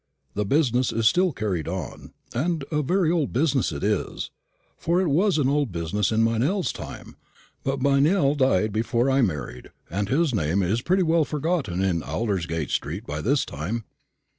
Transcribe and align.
The 0.33 0.45
business 0.45 0.91
is 0.91 1.07
still 1.07 1.31
carried 1.31 1.67
on 1.67 2.13
and 2.33 2.65
a 2.71 2.81
very 2.81 3.11
old 3.11 3.31
business 3.31 3.71
it 3.71 3.83
is, 3.83 4.31
for 4.75 4.99
it 4.99 5.07
was 5.09 5.37
an 5.37 5.47
old 5.47 5.71
business 5.71 6.11
in 6.11 6.23
Meynell's 6.23 6.73
time; 6.73 7.17
but 7.63 7.81
Meynell 7.83 8.33
died 8.33 8.71
before 8.73 9.11
I 9.11 9.21
married, 9.21 9.69
and 9.91 10.09
his 10.09 10.33
name 10.33 10.63
is 10.63 10.81
pretty 10.81 11.03
well 11.03 11.23
forgotten 11.23 11.83
in 11.83 12.01
Aldersgate 12.01 12.71
street 12.71 13.05
by 13.05 13.21
this 13.21 13.45
time." 13.45 13.83